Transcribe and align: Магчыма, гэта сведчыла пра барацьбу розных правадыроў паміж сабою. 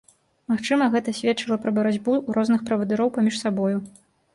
Магчыма, 0.53 0.87
гэта 0.95 1.13
сведчыла 1.19 1.59
пра 1.67 1.75
барацьбу 1.77 2.19
розных 2.41 2.61
правадыроў 2.71 3.07
паміж 3.21 3.43
сабою. 3.47 3.75